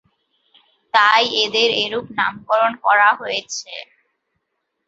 তাই 0.93 1.23
এদের 1.43 1.69
এরূপ 1.83 2.05
নামকরণ 2.17 2.71
করা 2.85 3.09
হয়েছে। 3.19 3.71